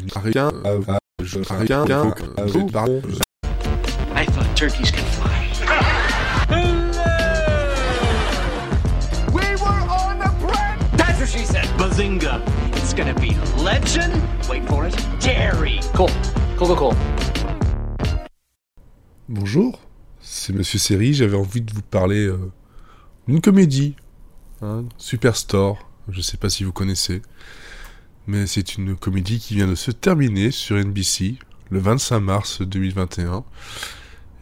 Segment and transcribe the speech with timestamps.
[0.00, 0.50] Rien,
[1.50, 2.14] rien,
[4.16, 5.50] I thought turkeys could fly.
[9.32, 10.78] We were on a break!
[10.96, 11.66] That's what she said.
[11.76, 12.40] Bazinga.
[12.76, 14.22] It's gonna be legend.
[14.48, 14.96] Wait for it.
[15.20, 15.80] Jerry.
[15.94, 16.08] Cool.
[16.56, 16.94] Cool, cool, cool.
[19.28, 19.78] Bonjour,
[20.20, 22.50] c'est Monsieur Série, j'avais envie de vous parler euh,
[23.28, 23.94] d'une comédie,
[24.62, 25.78] hein, Superstore,
[26.08, 27.22] je sais pas si vous connaissez,
[28.26, 31.36] mais c'est une comédie qui vient de se terminer sur NBC
[31.70, 33.44] le 25 mars 2021.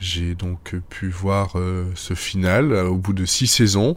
[0.01, 3.97] J'ai donc pu voir euh, ce final euh, au bout de six saisons,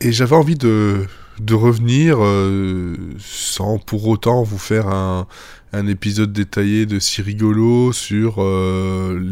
[0.00, 1.06] et j'avais envie de,
[1.40, 5.26] de revenir euh, sans pour autant vous faire un,
[5.72, 8.36] un épisode détaillé de si rigolo sur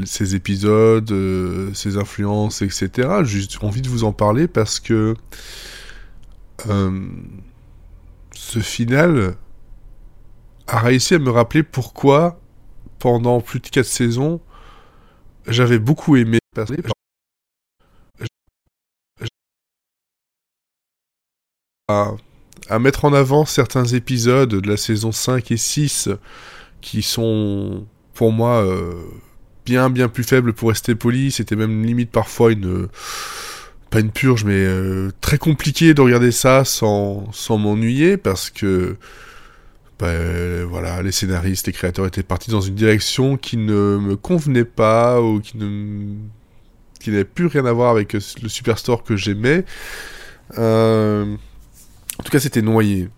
[0.04, 1.14] ces épisodes,
[1.74, 3.08] ses influences, etc.
[3.22, 5.14] Juste envie de vous en parler parce que
[8.42, 9.36] ce final
[10.66, 12.40] a réussi à me rappeler pourquoi
[12.98, 14.40] pendant plus de 4 saisons
[15.46, 16.40] j'avais beaucoup aimé
[21.88, 26.08] à, mettre en avant certains épisodes de la saison 5 et 6
[26.80, 29.04] qui sont pour moi euh,
[29.64, 31.30] bien bien plus faibles pour rester poli.
[31.30, 32.88] C'était même limite parfois une
[33.92, 38.96] pas une purge mais euh, très compliqué de regarder ça sans, sans m'ennuyer parce que
[39.98, 44.64] bah, voilà les scénaristes, les créateurs étaient partis dans une direction qui ne me convenait
[44.64, 46.14] pas ou qui ne
[46.98, 49.64] qui n'avait plus rien à voir avec le Superstore que j'aimais.
[50.58, 51.36] Euh,
[52.18, 53.08] en tout cas, c'était noyé.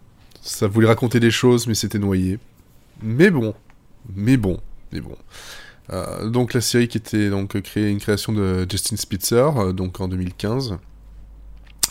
[0.41, 2.39] Ça voulait raconter des choses, mais c'était noyé.
[3.03, 3.55] Mais bon,
[4.15, 4.61] mais bon,
[4.93, 5.17] mais bon.
[5.91, 10.01] Euh, donc la série qui était donc créée, une création de Justin Spitzer, euh, donc
[10.01, 10.79] en 2015,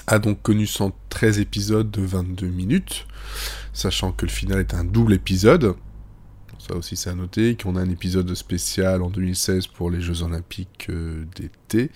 [0.08, 3.06] a donc connu 113 épisodes de 22 minutes,
[3.72, 5.76] sachant que le final est un double épisode.
[6.60, 10.24] Ça aussi c'est à noter, qu'on a un épisode spécial en 2016 pour les Jeux
[10.24, 11.92] Olympiques euh, d'été.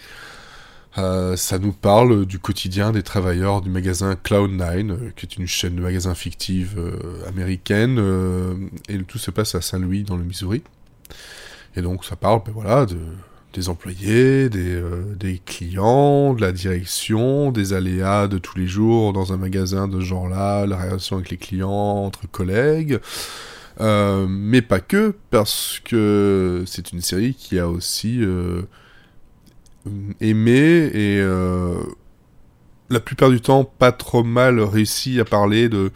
[0.96, 5.76] Ça nous parle du quotidien des travailleurs du magasin Cloud9, euh, qui est une chaîne
[5.76, 6.76] de magasins fictive
[7.28, 8.00] américaine,
[8.90, 10.64] et tout se passe à Saint-Louis, dans le Missouri.
[11.78, 12.98] Et donc ça parle, ben voilà, de,
[13.54, 19.14] des employés, des, euh, des clients, de la direction, des aléas de tous les jours
[19.14, 23.00] dans un magasin de ce genre-là, la relation avec les clients, entre collègues.
[23.80, 28.64] Euh, mais pas que, parce que c'est une série qui a aussi euh,
[30.20, 31.22] aimé et
[32.90, 35.92] la plupart du temps pas trop mal réussi à parler de,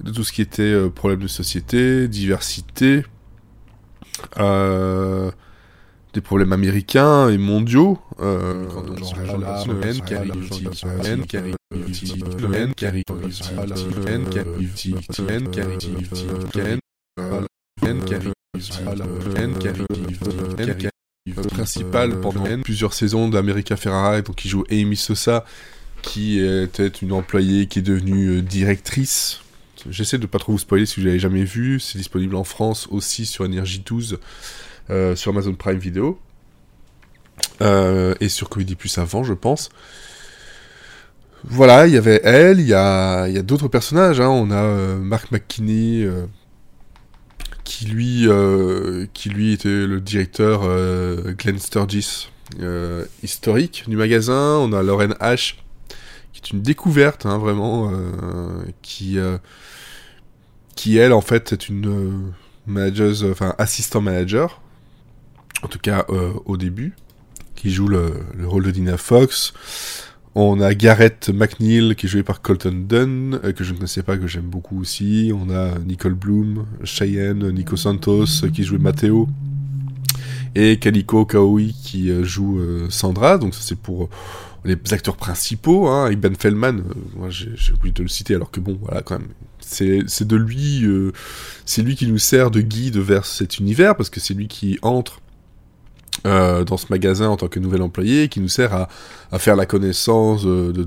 [0.00, 3.02] de tout ce qui était problème de société, diversité,
[6.14, 7.98] des problèmes américains et mondiaux.
[8.20, 8.66] Euh,
[21.50, 25.44] principal pendant plusieurs saisons d'America Ferrara, donc qui joue Amy Sosa,
[26.02, 29.40] qui était une employée qui est devenue euh, directrice.
[29.88, 31.80] J'essaie de pas trop vous spoiler si vous l'avez jamais vu.
[31.80, 34.18] C'est disponible en France aussi sur Energy 12,
[34.90, 36.18] euh, sur Amazon Prime Video.
[37.60, 39.70] Euh, et sur Comedy Plus avant, je pense.
[41.44, 44.20] Voilà, il y avait elle, il y a, d'autres personnages.
[44.20, 44.28] Hein.
[44.28, 46.26] On a euh, Mark McKinney, euh,
[47.64, 48.28] qui lui,
[49.12, 50.62] qui lui était le directeur
[51.36, 52.28] Glenn Sturgis
[53.22, 54.56] historique du magasin.
[54.58, 55.56] On a Lauren H,
[56.32, 59.38] qui est une découverte, hein, vraiment, euh, qui, euh,
[60.76, 62.10] qui elle, en fait, est une euh,
[62.66, 64.60] manageuse, enfin assistant manager,
[65.62, 66.06] en tout cas
[66.44, 66.94] au début,
[67.56, 69.52] qui joue le, le rôle de Dina Fox.
[70.34, 74.16] On a Garrett McNeil qui est joué par Colton Dunn, que je ne connaissais pas,
[74.16, 75.32] que j'aime beaucoup aussi.
[75.34, 79.28] On a Nicole Bloom, Cheyenne, Nico Santos qui joue Matteo.
[80.54, 83.38] Et Calico Kaoi qui joue Sandra.
[83.38, 84.10] Donc ça c'est pour
[84.68, 85.88] les acteurs principaux.
[85.88, 86.06] Hein.
[86.06, 89.18] Avec Ben Feldman, euh, moi j'ai oublié de le citer alors que bon voilà quand
[89.18, 89.28] même.
[89.60, 91.12] C'est de lui, euh,
[91.66, 94.78] c'est lui qui nous sert de guide vers cet univers parce que c'est lui qui
[94.82, 95.20] entre
[96.26, 98.88] euh, dans ce magasin en tant que nouvel employé, qui nous sert à,
[99.30, 100.84] à faire la connaissance de de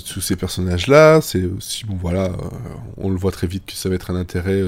[0.00, 1.20] tous ces personnages-là.
[1.20, 2.32] C'est aussi bon, voilà,
[2.96, 4.60] on le voit très vite que ça va être un intérêt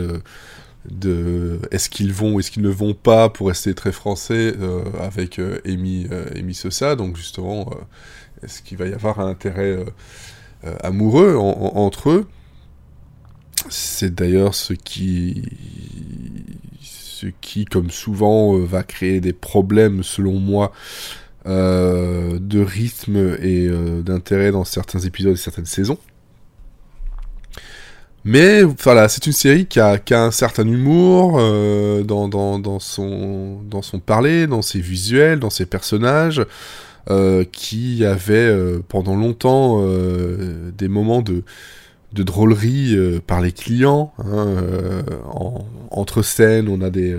[0.90, 4.82] de est-ce qu'ils vont ou est-ce qu'ils ne vont pas pour rester très français euh,
[5.00, 6.96] avec euh, Amy, euh, Amy Sosa.
[6.96, 9.78] Donc justement, euh, est-ce qu'il va y avoir un intérêt
[10.82, 12.26] amoureux en- en- entre eux?
[13.68, 15.42] C'est d'ailleurs ce qui
[16.82, 20.70] ce qui, comme souvent, va créer des problèmes, selon moi,
[21.46, 23.68] de rythme et
[24.04, 25.98] d'intérêt dans certains épisodes et certaines saisons.
[28.28, 33.60] Mais voilà, c'est une série qui a, un certain humour euh, dans, son,
[34.04, 36.44] parler, dans ses visuels, dans ses personnages,
[37.08, 39.80] euh, qui avait euh, pendant longtemps
[40.76, 41.44] des moments de,
[42.12, 42.96] drôlerie
[43.28, 44.12] par les clients.
[44.18, 47.16] hein, en- entre scènes, on a des,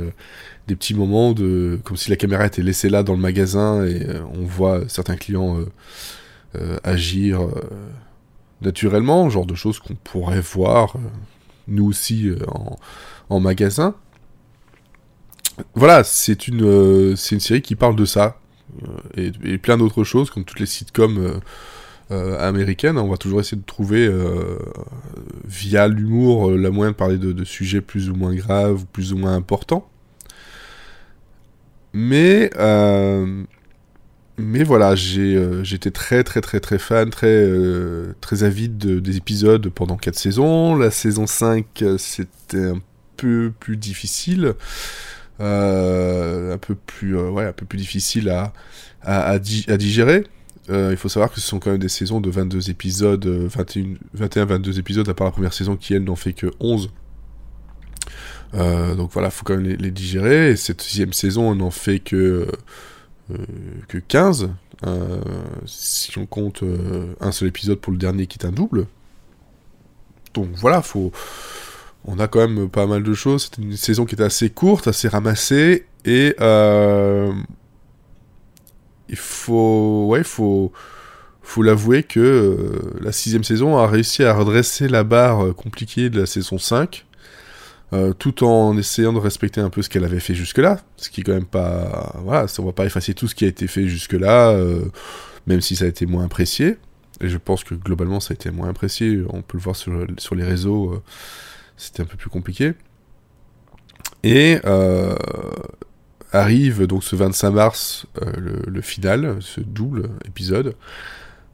[0.68, 4.06] des petits moments de comme si la caméra était laissée là dans le magasin et
[4.38, 5.58] on voit certains clients
[6.84, 7.48] agir
[8.62, 11.00] naturellement, genre de choses qu'on pourrait voir euh,
[11.68, 12.38] nous aussi euh,
[13.30, 13.96] en, magasin.
[15.74, 18.40] Voilà, c'est une, euh, c'est une série qui parle de ça.
[19.16, 21.40] et, et plein d'autres choses, comme toutes les sitcoms
[22.10, 22.98] américaines.
[22.98, 24.10] On va toujours essayer de trouver,
[25.46, 29.18] via l'humour, la moyen de parler de, de sujets plus ou moins graves, plus ou
[29.18, 29.90] moins importants.
[31.94, 32.50] Mais,
[34.38, 39.18] mais voilà, euh, j'étais très très très très fan, très, euh, très avide de- des
[39.18, 40.76] épisodes pendant 4 saisons.
[40.76, 42.82] La saison 5, euh, c'était un
[43.18, 44.54] peu plus difficile.
[45.40, 48.54] Un peu plus ouais un peu plus difficile à
[49.04, 50.24] à, à, di- à digérer
[50.70, 53.96] il faut savoir que ce sont quand même des saisons de 22 épisodes euh, 21
[54.16, 56.90] 21 22 épisodes à part la première saison qui elle n'en fait que 11
[58.54, 62.00] Euh, donc voilà faut quand même les, digérer et cette sixième saison on n'en fait
[62.00, 62.48] que
[63.88, 64.50] que 15
[64.86, 65.22] euh,
[65.66, 68.88] si on compte euh, un seul épisode pour le dernier qui est un double
[70.34, 71.12] donc voilà faut
[72.08, 73.44] on a quand même pas mal de choses.
[73.44, 77.34] C'était une saison qui était assez courte, assez ramassée, et euh,
[79.10, 80.72] il faut, ouais, faut,
[81.42, 86.10] faut l'avouer que euh, la sixième saison a réussi à redresser la barre euh, compliquée
[86.10, 87.06] de la saison 5,
[87.94, 91.22] euh, tout en essayant de respecter un peu ce qu'elle avait fait jusque-là, ce qui
[91.22, 93.68] est quand même pas, voilà, ça, on va pas effacer tout ce qui a été
[93.68, 94.86] fait jusque-là, euh,
[95.46, 96.78] même si ça a été moins apprécié.
[97.22, 99.22] Et je pense que globalement ça a été moins apprécié.
[99.30, 99.92] On peut le voir sur,
[100.36, 100.94] les réseaux.
[100.94, 101.04] euh,
[101.78, 102.74] c'était un peu plus compliqué.
[104.24, 104.60] Et
[106.34, 108.06] arrive donc ce 25 mars
[108.38, 110.76] le, final, ce double épisode.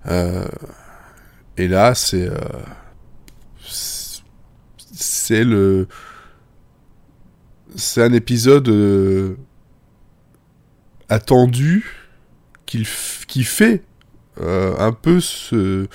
[0.09, 2.31] Et là, c'est-
[4.93, 5.87] c'est le
[7.75, 9.35] c'est un épisode euh,
[11.09, 11.85] attendu
[12.65, 13.83] qu'il f- qui fait
[14.41, 15.87] euh, un peu ce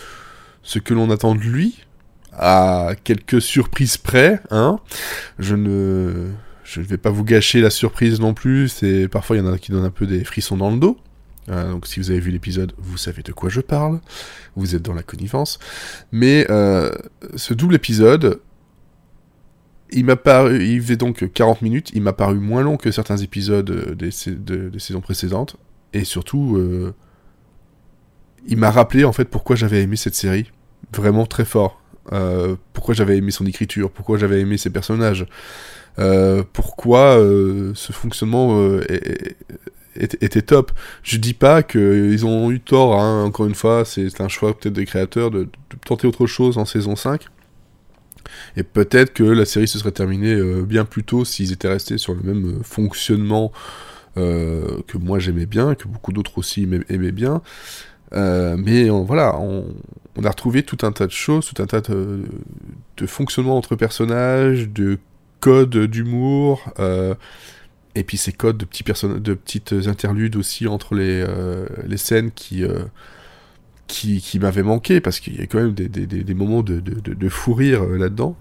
[0.62, 1.84] ce que l'on attend de lui
[2.32, 4.78] à quelques surprises près, hein.
[5.38, 6.28] Je ne,
[6.62, 8.68] je ne vais pas vous gâcher la surprise non plus.
[8.68, 10.98] C'est parfois il y en a qui donnent un peu des frissons dans le dos.
[11.48, 14.00] Euh, donc si vous avez vu l'épisode, vous savez de quoi je parle.
[14.54, 15.58] Vous êtes dans la connivence.
[16.12, 16.46] Mais
[17.36, 18.40] ce double épisode,
[19.92, 21.90] il m'a paru, il faisait donc 40 minutes.
[21.94, 25.56] Il m'a paru moins long que certains épisodes euh, des, sa- de- des saisons précédentes.
[25.92, 26.94] Et surtout, euh,
[28.46, 30.50] il m'a rappelé en fait pourquoi j'avais aimé cette série.
[30.94, 31.80] Vraiment très fort.
[32.12, 35.26] Euh, pourquoi j'avais aimé son écriture, pourquoi j'avais aimé ses personnages,
[36.52, 37.16] pourquoi
[37.74, 38.78] ce fonctionnement
[39.96, 40.72] était top.
[41.02, 44.74] Je dis pas qu'ils ont eu tort, hein, encore une fois, c'est un choix peut-être
[44.74, 45.48] des créateurs de, de
[45.84, 47.26] tenter autre chose en saison 5.
[48.56, 51.98] Et peut-être que la série se serait terminée euh, bien plus tôt s'ils étaient restés
[51.98, 53.52] sur le même euh, fonctionnement
[54.16, 57.42] euh, que moi j'aimais bien, que beaucoup d'autres aussi aimaient, bien.
[58.12, 59.64] Mais voilà, on,
[60.24, 62.22] a retrouvé tout un tas de choses, tout un tas de,
[62.96, 64.98] de fonctionnements entre personnages, de
[65.40, 66.72] codes d'humour,
[67.94, 71.24] et puis ces codes de, petits de petites interludes aussi entre les,
[71.86, 72.64] les scènes qui,
[73.88, 77.98] qui, m'avaient manqué, parce qu'il y a quand même des, moments de, fou rire euh,
[77.98, 78.36] là-dedans.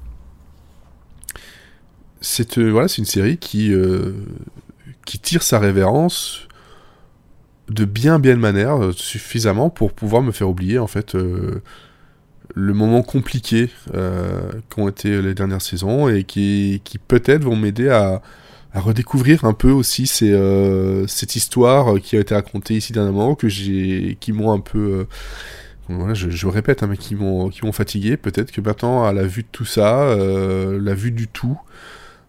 [2.22, 4.12] C'est euh, voilà, une série qui, euh,
[5.06, 6.48] qui tire sa révérence
[7.70, 11.62] de bien bien manière, suffisamment pour pouvoir me faire oublier en fait le
[12.74, 13.70] moment compliqué
[14.70, 18.22] qu'ont été les dernières saisons et qui, qui peut-être vont m'aider à,
[18.80, 23.48] redécouvrir un peu aussi ces, euh, cette histoire qui a été racontée ici dernièrement, que
[23.50, 25.08] j'ai, qui m'ont un peu, euh,
[25.90, 28.18] voilà, je, répète, hein, mais qui m'ont, qui m'ont fatigué.
[28.18, 31.58] Peut-être que maintenant, à la vue de tout ça, euh, la vue du tout,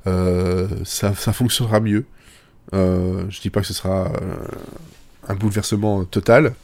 [0.06, 2.06] ça, ça fonctionnera mieux.
[2.72, 4.10] Je dis pas que ce sera
[5.28, 6.54] un bouleversement total,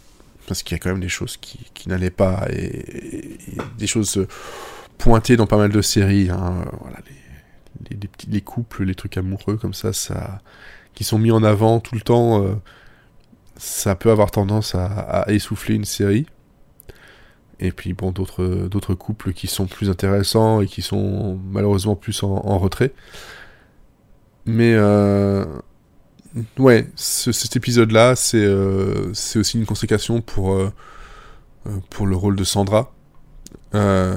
[0.46, 2.86] parce qu'il y a quand même des choses qui, qui n'allaient pas, et,
[3.76, 4.26] des choses
[4.96, 6.30] pointées dans pas mal de séries.
[6.30, 7.23] hein, voilà, les,
[7.90, 10.40] les, petits, les couples, les trucs amoureux comme ça, ça
[10.94, 12.54] qui sont mis en avant tout le temps, euh,
[13.56, 16.26] ça peut avoir tendance à, essouffler une série.
[17.60, 22.22] Et puis bon, d'autres d'autres couples qui sont plus intéressants et qui sont malheureusement plus
[22.22, 22.92] en, retrait.
[24.46, 25.44] Mais euh,
[26.58, 30.58] ouais, ce- cet épisode-là, c'est euh, aussi une consécration pour,
[31.90, 32.93] pour le rôle de Sandra,
[33.74, 34.14] euh,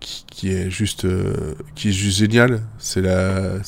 [0.00, 2.62] qui, est juste euh, qui est juste géniale.
[2.78, 3.62] C'est la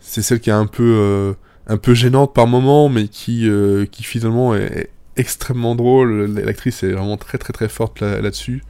[0.00, 1.32] c'est celle qui est un peu euh,
[1.66, 6.26] un peu gênante par moment, mais qui euh, qui finalement est, extrêmement drôle.
[6.26, 8.62] L'actrice est vraiment très très très forte là- là-dessus.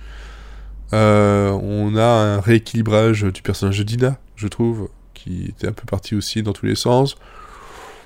[0.92, 2.04] On a
[2.36, 6.52] un rééquilibrage du personnage de Dina, je trouve, qui était un peu parti aussi dans
[6.52, 7.16] tous les sens.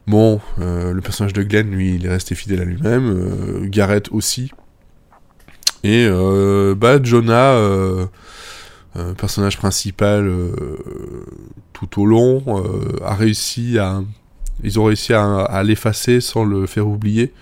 [0.06, 3.08] Bon, le personnage de Glenn, lui, il est resté fidèle à lui-même.
[3.08, 4.50] euh, Garrett aussi.
[5.84, 8.06] Et euh, bah, Jonah, euh,
[8.96, 10.32] euh, personnage principal
[11.74, 12.42] tout au long,
[13.04, 14.02] a réussi à.
[14.62, 17.34] Ils ont réussi à, l'effacer sans le faire oublier.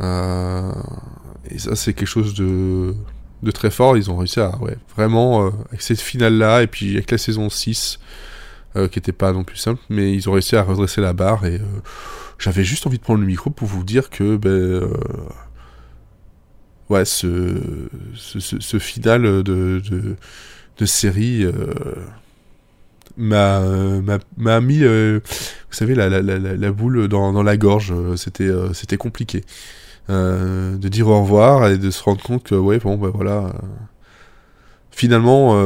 [0.00, 2.94] Et ça, c'est quelque chose de,
[3.42, 3.96] de très fort.
[3.96, 7.98] Ils ont réussi à, ouais, vraiment, avec cette finale-là, et puis avec la saison 6,
[8.76, 11.44] euh, qui était pas non plus simple, mais ils ont réussi à redresser la barre,
[11.44, 11.60] et
[12.38, 14.88] j'avais juste envie de prendre le micro pour vous dire que, ben,
[16.92, 17.56] ouais, ce,
[18.14, 20.16] ce, ce, final de, de,
[20.86, 21.52] série euh,
[23.16, 23.60] m'a
[24.00, 27.92] m'a- m'a mis, euh, vous savez, la, la, la, la- boule dans, dans la gorge.
[28.16, 29.44] C'était euh, c'était compliqué.
[30.08, 33.52] De dire au revoir et de se rendre compte que, ouais, bon, ben voilà.
[34.90, 35.56] finalement,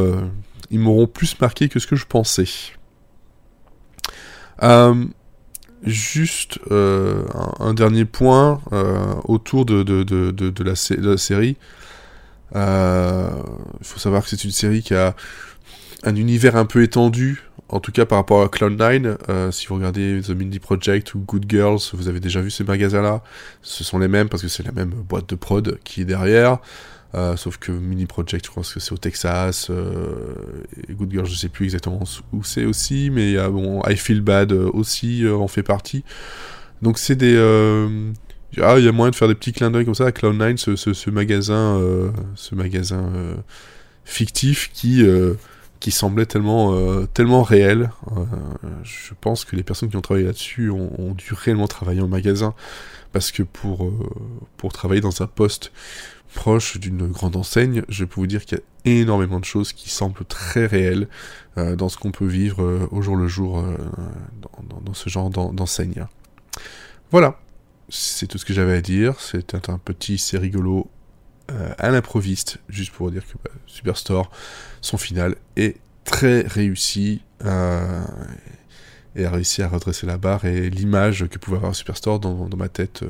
[0.70, 2.46] ils m'auront plus marqué que ce que je pensais.
[5.84, 7.24] Juste euh,
[7.60, 10.74] un, dernier point euh, autour de, de, de, de, la,
[11.16, 11.56] série.
[12.54, 13.28] Euh,
[13.80, 15.14] Il faut savoir que c'est une série qui a
[16.02, 19.16] un univers un peu étendu, en tout cas par rapport à Cloud9.
[19.28, 22.64] Euh, si vous regardez The Mindy Project ou Good Girls, vous avez déjà vu ces
[22.64, 23.22] magasins-là.
[23.62, 26.58] Ce sont les mêmes parce que c'est la même boîte de prod qui est derrière.
[27.14, 29.68] Euh, sauf que Mini Project, je pense que c'est au Texas.
[29.70, 30.34] euh,
[30.90, 32.00] Good Girls, je sais plus exactement
[32.32, 33.10] où c'est aussi.
[33.10, 36.04] Mais a, bon, I Feel Bad euh, aussi euh, en fait partie.
[36.82, 37.34] Donc c'est des...
[37.36, 38.12] euh,
[38.60, 40.76] ah, il y a moyen de faire des petits clins d'œil comme ça à Cloud9,
[40.76, 43.34] ce, magasin, euh, ce magasin euh,
[44.04, 45.34] fictif qui, euh,
[45.80, 47.90] qui semblait tellement, euh, tellement réel.
[48.16, 48.24] Euh,
[48.82, 52.54] je pense que les personnes qui ont travaillé là-dessus ont, dû réellement travailler en magasin
[53.12, 53.92] parce que pour, euh,
[54.56, 55.72] pour travailler dans un poste
[56.36, 59.88] proche d'une grande enseigne, je peux vous dire qu'il y a énormément de choses qui
[59.88, 61.08] semblent très réelles
[61.58, 63.76] euh, dans ce qu'on peut vivre euh, au jour le jour euh,
[64.84, 66.06] dans, ce genre d'en- d'enseigne.
[67.10, 67.40] Voilà,
[67.88, 69.18] c'est tout ce que j'avais à dire.
[69.18, 70.88] C'était un petit, c'est rigolo
[71.78, 74.32] à l'improviste, juste pour dire que bah, Superstore,
[74.80, 81.38] son final est très réussi et a réussi à redresser la barre et l'image que
[81.38, 83.04] pouvait avoir Superstore dans, ma tête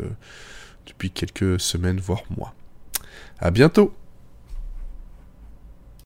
[0.86, 2.54] depuis quelques semaines, voire mois.
[3.38, 3.92] À bientôt